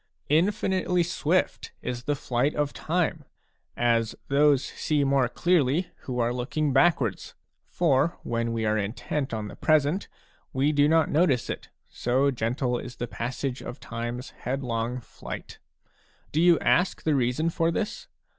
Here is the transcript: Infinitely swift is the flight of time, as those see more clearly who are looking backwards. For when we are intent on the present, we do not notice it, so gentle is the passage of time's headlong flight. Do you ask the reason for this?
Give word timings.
Infinitely 0.29 1.03
swift 1.03 1.73
is 1.83 2.05
the 2.05 2.15
flight 2.15 2.55
of 2.55 2.73
time, 2.73 3.23
as 3.77 4.15
those 4.29 4.63
see 4.65 5.03
more 5.03 5.29
clearly 5.29 5.91
who 6.05 6.17
are 6.17 6.33
looking 6.33 6.73
backwards. 6.73 7.35
For 7.69 8.17
when 8.23 8.51
we 8.51 8.65
are 8.65 8.79
intent 8.79 9.31
on 9.31 9.47
the 9.47 9.55
present, 9.55 10.07
we 10.53 10.71
do 10.71 10.87
not 10.89 11.11
notice 11.11 11.51
it, 11.51 11.69
so 11.87 12.31
gentle 12.31 12.79
is 12.79 12.95
the 12.95 13.05
passage 13.07 13.61
of 13.61 13.79
time's 13.79 14.31
headlong 14.31 15.01
flight. 15.01 15.59
Do 16.31 16.41
you 16.41 16.57
ask 16.57 17.03
the 17.03 17.13
reason 17.13 17.51
for 17.51 17.69
this? 17.69 18.07